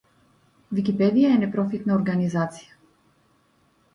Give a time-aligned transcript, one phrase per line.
[0.77, 2.81] Википедија е непрофитна организација.